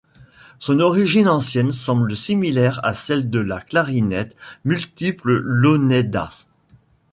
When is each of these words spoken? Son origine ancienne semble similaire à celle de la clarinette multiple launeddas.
Son 0.57 0.79
origine 0.79 1.27
ancienne 1.27 1.71
semble 1.71 2.15
similaire 2.17 2.79
à 2.83 2.95
celle 2.95 3.29
de 3.29 3.37
la 3.39 3.61
clarinette 3.61 4.35
multiple 4.65 5.31
launeddas. 5.45 6.47